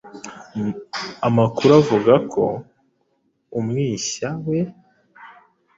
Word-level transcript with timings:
Amakuru 1.27 1.71
avuga 1.81 2.13
ko 2.33 2.43
umwishya 3.59 4.29
we, 4.47 4.59